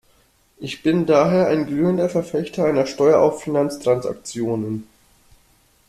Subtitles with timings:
[0.57, 4.87] Ich bin daher ein glühender Verfechter einer Steuer auf Finanztransaktionen.